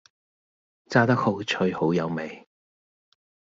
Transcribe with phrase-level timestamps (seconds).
[0.89, 2.47] 炸得好脆好有味